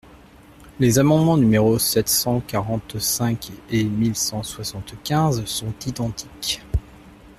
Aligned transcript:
Les 0.79 0.97
amendements 0.97 1.37
numéros 1.37 1.77
sept 1.77 2.09
cent 2.09 2.39
quarante-cinq 2.39 3.51
et 3.69 3.83
mille 3.83 4.15
cent 4.15 4.41
soixante-quinze 4.41 5.45
sont 5.45 5.75
identiques. 5.85 6.59